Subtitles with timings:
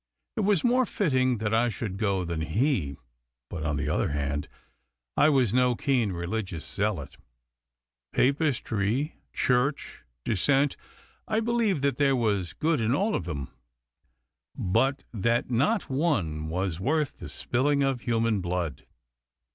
[0.35, 2.97] It was more fitting that I should go than he.
[3.51, 4.47] But, on the other hand,
[5.15, 7.17] I was no keen religious zealot.
[8.11, 10.75] Papistry, Church, Dissent,
[11.27, 13.49] I believed that there was good in all of them,
[14.57, 18.87] but that not one was worth the spilling of human blood.